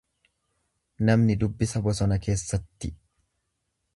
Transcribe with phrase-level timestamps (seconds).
[1.09, 2.93] Namni dubbisa bosona keessatti.